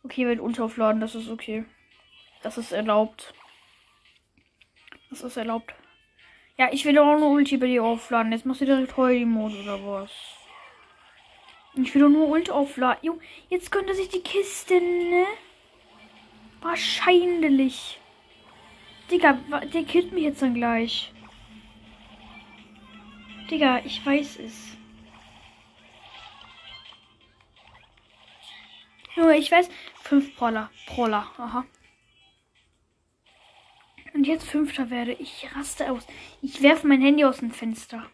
Okay, 0.04 0.28
wird 0.28 0.39
unteraufladen. 0.39 1.02
Das 1.02 1.15
ist 1.15 1.30
okay. 1.30 1.65
Das 2.41 2.58
ist 2.58 2.72
erlaubt. 2.72 3.34
Das 5.10 5.22
ist 5.22 5.38
erlaubt. 5.38 5.74
Ja, 6.58 6.69
ich 6.72 6.86
will 6.86 6.98
auch 7.00 7.17
nur 7.17 7.32
Ulti 7.32 7.58
bei 7.58 7.67
dir 7.67 7.84
aufladen. 7.84 8.32
Jetzt 8.32 8.45
machst 8.45 8.62
du 8.62 8.65
direkt 8.65 8.95
Heuli-Mode 8.98 9.62
oder 9.63 9.86
was? 9.86 10.12
Ich 11.75 11.93
will 11.93 12.01
doch 12.01 12.10
nur 12.10 12.27
Ult 12.29 12.49
aufladen. 12.49 12.99
Jo, 13.03 13.19
jetzt 13.49 13.71
könnte 13.71 13.93
sich 13.93 14.10
die 14.10 14.21
Kiste, 14.21 14.82
ne? 14.82 15.25
Wahrscheinlich. 16.62 17.99
Digga, 19.10 19.34
der 19.73 19.84
killt 19.84 20.12
mich 20.12 20.23
jetzt 20.23 20.41
dann 20.41 20.53
gleich. 20.53 21.13
Digga, 23.49 23.79
ich 23.86 24.05
weiß 24.05 24.39
es. 24.39 24.77
Nur, 29.15 29.34
ich 29.34 29.51
weiß. 29.51 29.69
Fünf 30.01 30.36
Proller. 30.36 30.69
Proller. 30.86 31.29
Aha. 31.38 31.65
Und 34.13 34.27
jetzt 34.27 34.47
Fünfter 34.47 34.89
werde. 34.89 35.13
Ich 35.13 35.47
raste 35.55 35.91
aus. 35.91 36.05
Ich 36.41 36.62
werfe 36.62 36.88
mein 36.88 37.01
Handy 37.01 37.25
aus 37.25 37.39
dem 37.39 37.51
Fenster. 37.51 38.10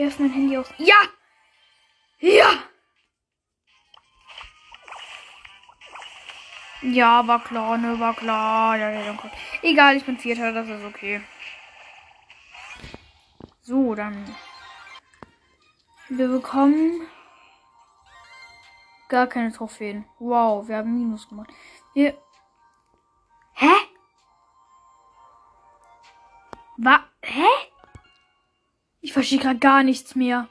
Ich 0.00 0.06
werfe 0.06 0.22
mein 0.22 0.32
Handy 0.32 0.56
aus. 0.56 0.66
Ja! 0.78 0.96
Ja! 2.20 2.62
Ja, 6.80 7.28
war 7.28 7.44
klar, 7.44 7.76
ne, 7.76 8.00
war 8.00 8.14
klar. 8.14 8.78
Ja, 8.78 8.88
ja, 8.88 9.02
ja. 9.02 9.18
Egal, 9.60 9.98
ich 9.98 10.04
bin 10.06 10.16
Vierter, 10.16 10.54
das 10.54 10.68
ist 10.68 10.82
okay. 10.86 11.20
So, 13.60 13.94
dann. 13.94 14.34
Wir 16.08 16.28
bekommen 16.28 17.06
gar 19.10 19.26
keine 19.26 19.52
Trophäen. 19.52 20.06
Wow, 20.18 20.66
wir 20.66 20.78
haben 20.78 20.94
Minus 20.94 21.28
gemacht. 21.28 21.50
Wir. 21.92 22.16
Hä? 23.52 23.74
Wa? 26.78 27.04
Hä? 27.20 27.69
Ich 29.10 29.14
verstehe 29.14 29.40
gerade 29.40 29.58
gar 29.58 29.82
nichts 29.82 30.14
mehr. 30.14 30.48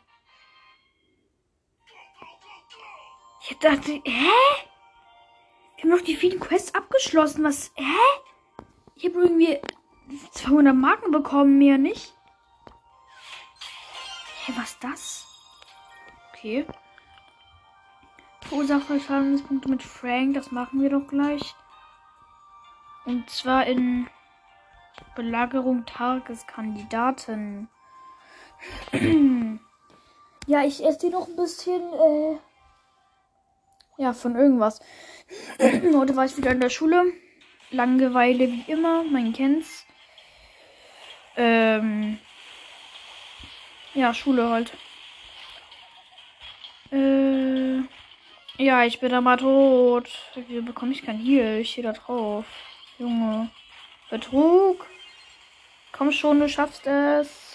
Ich 3.49 3.57
dachte, 3.59 4.01
hä? 4.03 4.31
Wir 5.77 5.83
haben 5.83 5.89
noch 5.91 6.01
die 6.01 6.17
vielen 6.17 6.41
Quests 6.41 6.75
abgeschlossen. 6.75 7.45
Was? 7.45 7.71
Hä? 7.75 7.85
Ich 8.95 9.05
habe 9.05 9.21
irgendwie 9.21 9.61
200 10.33 10.75
Marken 10.75 11.11
bekommen, 11.11 11.57
mehr 11.57 11.77
nicht. 11.77 12.13
Hä, 14.43 14.51
was 14.57 14.77
das? 14.79 15.25
Okay. 16.33 16.65
Verursache 18.41 18.99
Schadenspunkte 18.99 19.69
mit 19.69 19.83
Frank. 19.83 20.33
Das 20.33 20.51
machen 20.51 20.81
wir 20.81 20.89
doch 20.89 21.07
gleich. 21.07 21.55
Und 23.05 23.29
zwar 23.29 23.65
in 23.67 24.09
Belagerung 25.15 25.85
Tageskandidaten. 25.85 27.69
Ja, 30.47 30.63
ich 30.63 30.83
esse 30.83 30.99
die 30.99 31.09
noch 31.09 31.27
ein 31.27 31.35
bisschen. 31.35 31.81
Äh, 31.93 32.37
ja, 33.97 34.13
von 34.13 34.35
irgendwas. 34.35 34.79
Heute 35.59 36.15
war 36.15 36.25
ich 36.25 36.37
wieder 36.37 36.51
in 36.51 36.61
der 36.61 36.69
Schule. 36.69 37.13
Langeweile 37.71 38.47
wie 38.47 38.63
immer, 38.67 39.03
man 39.03 39.33
kennt's. 39.33 39.85
Ähm, 41.35 42.17
ja, 43.93 44.13
Schule 44.13 44.49
halt. 44.49 44.73
Äh, 46.91 47.81
ja, 48.57 48.83
ich 48.83 48.99
bin 48.99 49.13
aber 49.13 49.37
tot. 49.37 50.09
Wieso 50.35 50.61
bekomme 50.63 50.91
ich 50.91 51.03
kein 51.03 51.17
Heal? 51.17 51.59
Ich 51.59 51.71
stehe 51.71 51.87
da 51.87 51.93
drauf. 51.93 52.45
Junge. 52.97 53.49
Betrug. 54.09 54.85
Komm 55.91 56.11
schon, 56.11 56.39
du 56.39 56.49
schaffst 56.49 56.85
es. 56.87 57.48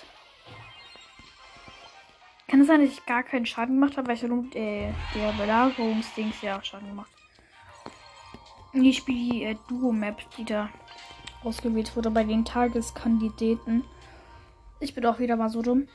Kann 2.48 2.60
es 2.60 2.66
sein, 2.66 2.80
dass 2.80 2.90
ich 2.90 3.06
gar 3.06 3.22
keinen 3.22 3.46
Schaden 3.46 3.76
gemacht 3.80 3.96
habe, 3.96 4.08
weil 4.08 4.16
ich 4.16 4.56
äh, 4.56 4.92
der 5.14 5.32
Belagerungsdings 5.38 6.42
ja 6.42 6.62
Schaden 6.62 6.88
gemacht 6.88 7.10
Ich 8.72 8.98
spiele 8.98 9.30
die 9.30 9.44
äh, 9.44 9.56
Duo-Map, 9.68 10.18
die 10.36 10.44
da 10.44 10.68
ausgewählt 11.42 11.94
wurde 11.96 12.10
bei 12.10 12.24
den 12.24 12.44
Tageskandidaten. 12.44 13.84
Ich 14.80 14.94
bin 14.94 15.06
auch 15.06 15.18
wieder 15.18 15.36
mal 15.36 15.50
so 15.50 15.62
dumm. 15.62 15.88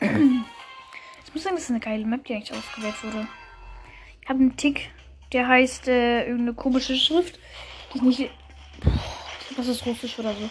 Ich 1.30 1.34
muss 1.34 1.44
sagen, 1.44 1.54
das 1.54 1.64
ist 1.66 1.70
eine 1.70 1.78
geile 1.78 2.04
Map, 2.04 2.24
die 2.24 2.34
eigentlich 2.34 2.52
ausgewählt 2.52 3.04
wurde. 3.04 3.28
Ich 4.20 4.28
habe 4.28 4.40
einen 4.40 4.56
Tick, 4.56 4.90
der 5.32 5.46
heißt 5.46 5.86
äh, 5.86 6.22
irgendeine 6.22 6.54
komische 6.54 6.96
Schrift. 6.96 7.38
Die 7.94 7.98
ist 7.98 8.02
nicht. 8.02 8.30
Was 9.56 9.68
ist 9.68 9.86
Russisch 9.86 10.18
oder 10.18 10.34
so? 10.34 10.50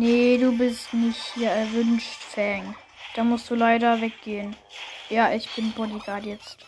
Nee, 0.00 0.38
du 0.38 0.56
bist 0.56 0.94
nicht 0.94 1.20
hier 1.34 1.50
erwünscht, 1.50 2.22
Fang. 2.32 2.76
Da 3.16 3.24
musst 3.24 3.50
du 3.50 3.56
leider 3.56 4.00
weggehen. 4.00 4.54
Ja, 5.10 5.32
ich 5.32 5.48
bin 5.56 5.72
Bodyguard 5.72 6.24
jetzt. 6.24 6.58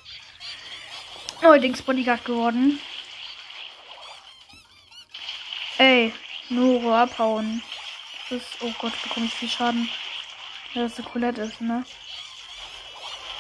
Neuerdings 1.40 1.80
Bodyguard 1.80 2.24
geworden. 2.24 2.80
Ey, 5.78 6.12
Noro 6.48 6.92
abhauen. 6.92 7.62
Das 8.28 8.40
ist, 8.40 8.48
oh 8.62 8.72
Gott, 8.80 9.00
bekomme 9.00 9.26
ich 9.26 9.34
viel 9.34 9.48
Schaden. 9.48 9.88
Ja, 10.74 10.82
das 10.82 10.98
eine 10.98 11.06
Colette 11.08 11.42
ist, 11.42 11.60
ne? 11.60 11.84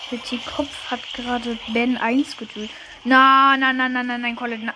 Petit 0.08 0.46
Kopf 0.46 0.88
hat 0.88 1.00
gerade 1.14 1.58
Ben 1.72 1.96
1 1.96 2.36
getötet. 2.36 2.70
Na, 3.02 3.56
na, 3.56 3.72
na, 3.72 3.88
na, 3.88 4.04
na, 4.04 4.16
nein, 4.18 4.36
Colette, 4.36 4.66
na. 4.66 4.74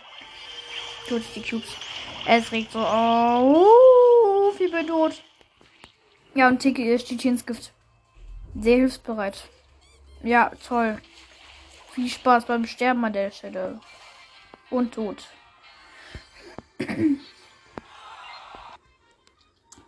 Tut 1.08 1.22
die 1.36 1.40
Cubes. 1.40 1.70
Es 2.26 2.50
regt 2.50 2.72
so 2.72 2.80
auf. 2.80 4.13
Ich 4.58 4.70
bin 4.70 4.86
tot. 4.86 5.22
Ja, 6.34 6.48
und 6.48 6.60
Tiki 6.60 6.98
steht 6.98 7.22
hier 7.22 7.32
ins 7.32 7.44
Gift. 7.44 7.72
Sehr 8.54 8.76
hilfsbereit. 8.76 9.48
Ja, 10.22 10.50
toll. 10.66 11.00
Viel 11.90 12.08
Spaß 12.08 12.46
beim 12.46 12.66
Sterben 12.66 13.04
an 13.04 13.12
der 13.12 13.30
Stelle. 13.30 13.80
Und 14.70 14.94
tot. 14.94 15.28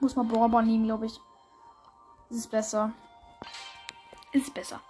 Muss 0.00 0.16
mal 0.16 0.24
Borber 0.24 0.62
nehmen, 0.62 0.85
glaube 0.85 1.07
ich. 1.07 1.18
Ist 2.31 2.50
besser. 2.50 2.92
Ist 4.33 4.52
besser. 4.52 4.81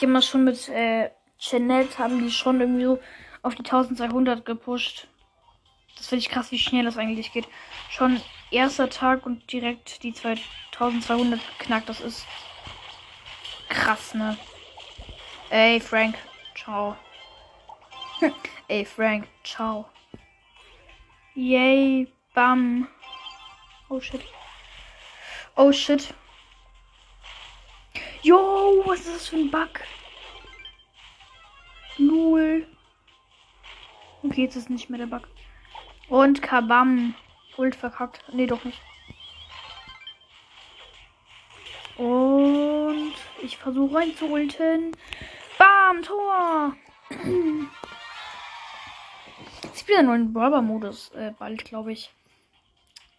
Die 0.00 0.06
haben 0.06 0.14
das 0.14 0.26
schon 0.26 0.44
mit 0.44 0.68
äh, 0.68 1.10
Chanel 1.38 1.88
haben 1.98 2.22
die 2.22 2.30
schon 2.30 2.60
irgendwie 2.60 2.84
so 2.84 2.98
auf 3.42 3.54
die 3.54 3.64
1200 3.64 4.44
gepusht. 4.44 5.08
Das 5.98 6.06
finde 6.06 6.20
ich 6.20 6.30
krass, 6.30 6.52
wie 6.52 6.58
schnell 6.58 6.84
das 6.84 6.96
eigentlich 6.96 7.32
geht. 7.32 7.48
Schon 7.90 8.20
erster 8.50 8.88
Tag 8.88 9.26
und 9.26 9.52
direkt 9.52 10.02
die 10.02 10.12
2200 10.12 11.40
geknackt. 11.58 11.88
Das 11.88 12.00
ist 12.00 12.24
krass, 13.68 14.14
ne? 14.14 14.38
Ey, 15.50 15.80
Frank. 15.80 16.16
Ciao. 16.54 16.96
Ey, 18.68 18.84
Frank. 18.84 19.28
Ciao. 19.44 19.86
Yay. 21.34 22.12
Bam. 22.34 22.86
Oh 23.88 24.00
shit. 24.00 24.22
Oh 25.56 25.72
shit. 25.72 26.14
Yo, 28.22 28.82
was 28.86 29.00
ist 29.00 29.14
das 29.14 29.28
für 29.28 29.36
ein 29.36 29.50
Bug? 29.50 29.80
Null. 31.98 32.66
Okay, 34.22 34.42
jetzt 34.42 34.56
ist 34.56 34.70
nicht 34.70 34.88
mehr 34.88 34.98
der 34.98 35.06
Bug. 35.06 35.26
Und 36.08 36.42
Kabam. 36.42 37.14
Ult 37.56 37.74
verkackt. 37.74 38.22
Nee, 38.32 38.46
doch 38.46 38.64
nicht. 38.64 38.80
Und 41.96 43.12
ich 43.42 43.56
versuche 43.56 43.96
rein 43.96 44.14
zu 44.14 44.26
ulten. 44.26 44.96
Bam, 45.58 46.02
Tor. 46.02 46.76
Es 49.74 49.84
gibt 49.84 49.98
einen 49.98 50.08
neuen 50.08 50.32
Brawler-Modus 50.32 51.10
äh, 51.12 51.32
bald, 51.36 51.64
glaube 51.64 51.92
ich. 51.92 52.10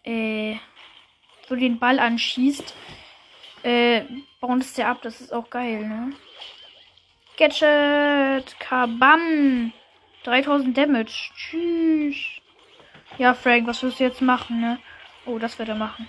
Äh, 0.04 0.56
du 1.48 1.56
den 1.56 1.78
Ball 1.78 1.98
anschießt, 1.98 2.74
äh, 3.62 4.02
bounce 4.40 4.76
der 4.76 4.88
ab. 4.88 5.02
Das 5.02 5.20
ist 5.20 5.32
auch 5.32 5.50
geil, 5.50 5.86
ne? 5.86 6.12
Gadget. 7.36 8.58
Kabam. 8.58 9.72
3000 10.24 10.76
Damage. 10.76 11.30
Tschüss. 11.34 12.39
Ja, 13.20 13.34
Frank, 13.34 13.66
was 13.66 13.82
wirst 13.82 14.00
du 14.00 14.04
jetzt 14.04 14.22
machen, 14.22 14.62
ne? 14.62 14.78
Oh, 15.26 15.38
das 15.38 15.58
wird 15.58 15.68
er 15.68 15.74
machen. 15.74 16.08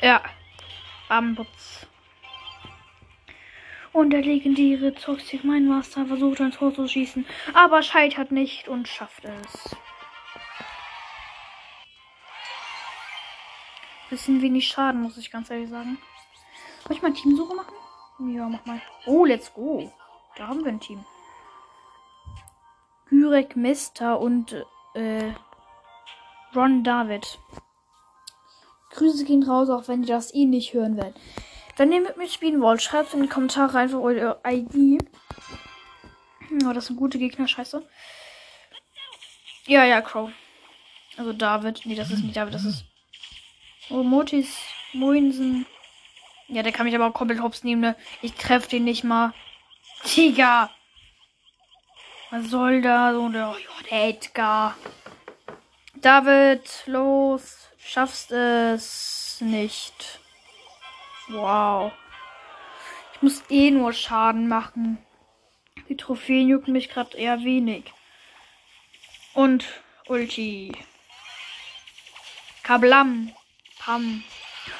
Ja. 0.00 0.22
Bambutz. 1.06 1.86
Und 3.92 4.14
der 4.14 4.22
legendäre 4.22 4.94
Toxic 4.94 5.44
Mind 5.44 5.68
Master 5.68 6.06
versucht 6.06 6.40
ein 6.40 6.52
Tor 6.52 6.72
zu 6.72 6.88
schießen, 6.88 7.26
aber 7.52 7.82
scheitert 7.82 8.32
nicht 8.32 8.66
und 8.66 8.88
schafft 8.88 9.26
es. 9.26 9.76
Bisschen 14.08 14.40
wenig 14.40 14.68
Schaden, 14.68 15.02
muss 15.02 15.18
ich 15.18 15.30
ganz 15.30 15.50
ehrlich 15.50 15.68
sagen. 15.68 15.98
Soll 16.84 16.96
ich 16.96 17.02
mal 17.02 17.12
Teamsuche 17.12 17.54
machen? 17.54 17.74
Ja, 18.34 18.48
mach 18.48 18.64
mal. 18.64 18.80
Oh, 19.04 19.26
let's 19.26 19.52
go. 19.52 19.92
Da 20.36 20.48
haben 20.48 20.64
wir 20.64 20.72
ein 20.72 20.80
Team. 20.80 21.04
Gürek 23.10 23.54
Mister 23.54 24.18
und 24.18 24.64
äh, 24.94 25.34
Ron 26.54 26.84
David. 26.84 27.38
Grüße 28.90 29.24
gehen 29.24 29.42
raus, 29.42 29.70
auch 29.70 29.88
wenn 29.88 30.02
ihr 30.02 30.08
das 30.08 30.34
eh 30.34 30.44
nicht 30.44 30.74
hören 30.74 30.96
werdet. 30.96 31.16
Wenn 31.76 31.92
ihr 31.92 32.02
mit 32.02 32.18
mir 32.18 32.28
spielen 32.28 32.60
wollt, 32.60 32.82
schreibt 32.82 33.14
in 33.14 33.22
die 33.22 33.28
Kommentare 33.28 33.78
einfach 33.78 34.00
eure 34.00 34.40
ID. 34.46 35.02
Oh, 36.66 36.72
das 36.72 36.86
sind 36.86 36.96
gute 36.96 37.18
Gegner, 37.18 37.48
scheiße. 37.48 37.86
Ja, 39.66 39.84
ja, 39.84 40.02
Crow. 40.02 40.30
Also 41.16 41.32
David. 41.32 41.80
Nee, 41.84 41.94
das 41.94 42.10
ist 42.10 42.22
nicht 42.22 42.36
David, 42.36 42.52
das 42.52 42.64
ist. 42.64 42.84
Oh, 43.88 44.02
Motis 44.02 44.58
Moinsen. 44.92 45.66
Ja, 46.48 46.62
der 46.62 46.72
kann 46.72 46.84
mich 46.84 46.94
aber 46.94 47.06
auch 47.06 47.14
komplett 47.14 47.40
hops 47.40 47.64
nehmen, 47.64 47.80
ne? 47.80 47.96
Ich 48.20 48.34
treffe 48.34 48.68
den 48.68 48.84
nicht 48.84 49.04
mal. 49.04 49.32
Tiger! 50.04 50.70
Was 52.30 52.50
soll 52.50 52.82
da 52.82 53.12
so? 53.12 53.24
Oh, 53.24 53.30
der 53.90 54.08
Edgar. 54.08 54.76
David, 56.02 56.68
los. 56.86 57.68
Schaffst 57.78 58.32
es 58.32 59.38
nicht. 59.40 60.18
Wow. 61.28 61.92
Ich 63.14 63.22
muss 63.22 63.44
eh 63.48 63.70
nur 63.70 63.92
Schaden 63.92 64.48
machen. 64.48 64.98
Die 65.88 65.96
Trophäen 65.96 66.48
jucken 66.48 66.72
mich 66.72 66.88
gerade 66.88 67.16
eher 67.16 67.44
wenig. 67.44 67.92
Und 69.34 69.64
Ulti. 70.06 70.72
Kablam. 72.64 73.32
Pam. 73.78 74.24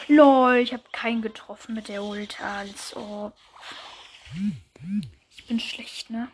Lol, 0.08 0.56
ich 0.56 0.72
habe 0.72 0.85
keinen 0.90 1.22
getroffen 1.22 1.74
mit 1.76 1.87
der 1.87 2.02
Ulti, 2.02 2.42
als 2.42 2.96
ob. 2.96 3.35
Ich 5.37 5.46
bin 5.46 5.61
schlecht, 5.61 6.11
ne? 6.11 6.28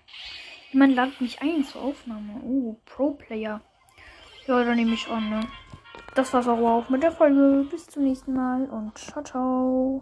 Jemand 0.72 0.94
ladet 0.94 1.20
mich 1.20 1.42
ein 1.42 1.64
zur 1.64 1.82
Aufnahme. 1.82 2.40
Oh, 2.42 2.80
Pro-Player. 2.86 3.60
Ja, 4.48 4.64
dann 4.64 4.76
nehme 4.76 4.94
ich 4.94 5.06
an, 5.10 5.28
ne? 5.28 5.40
Das 6.14 6.32
war's 6.32 6.48
auch 6.48 6.88
mit 6.88 7.02
der 7.02 7.12
Folge. 7.12 7.66
Bis 7.70 7.86
zum 7.86 8.04
nächsten 8.04 8.32
Mal 8.32 8.64
und 8.70 8.96
ciao, 8.96 9.22
ciao. 9.22 9.96